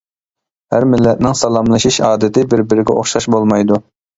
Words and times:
ھەر 0.75 0.87
مىللەتنىڭ 0.93 1.35
سالاملىشىش 1.43 2.01
ئادىتى 2.09 2.45
بىر-بىرىگە 2.55 2.99
ئوخشاش 2.99 3.33
بولمايدۇ. 3.37 3.83